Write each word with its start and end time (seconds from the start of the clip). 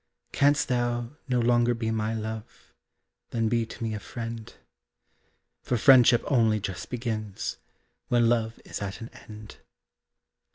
Canst 0.31 0.67
thou 0.67 1.11
no 1.29 1.39
longer 1.39 1.75
be 1.75 1.91
my 1.91 2.15
love, 2.15 2.73
Then 3.29 3.49
be 3.49 3.67
to 3.67 3.83
me 3.83 3.93
a 3.93 3.99
friend; 3.99 4.51
For 5.61 5.77
friendship 5.77 6.23
only 6.25 6.59
just 6.59 6.89
begins 6.89 7.57
When 8.07 8.27
love 8.27 8.59
is 8.65 8.81
at 8.81 9.01
an 9.01 9.09
end. 9.13 9.57